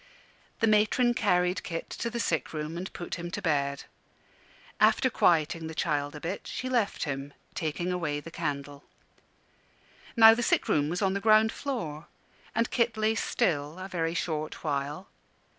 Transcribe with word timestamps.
The 0.61 0.65
matron 0.67 1.13
carried 1.13 1.61
Kit 1.61 1.87
to 1.99 2.09
the 2.09 2.19
sick 2.19 2.53
room 2.53 2.75
and 2.75 2.91
put 2.91 3.19
him 3.19 3.29
to 3.29 3.39
bed. 3.39 3.83
After 4.79 5.11
quieting 5.11 5.67
the 5.67 5.75
child 5.75 6.15
a 6.15 6.19
bit 6.19 6.47
she 6.47 6.69
left 6.69 7.03
him, 7.03 7.33
taking 7.53 7.91
away 7.91 8.19
the 8.19 8.31
candle. 8.31 8.83
Now 10.17 10.33
the 10.33 10.41
sick 10.41 10.67
room 10.67 10.89
was 10.89 11.03
on 11.03 11.13
the 11.13 11.21
ground 11.21 11.51
floor, 11.51 12.07
and 12.55 12.71
Kit 12.71 12.97
lay 12.97 13.13
still 13.13 13.77
a 13.77 13.87
very 13.87 14.15
short 14.15 14.63
while. 14.63 15.07